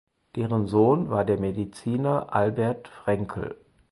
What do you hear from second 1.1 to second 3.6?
war der Mediziner Albert Fraenkel.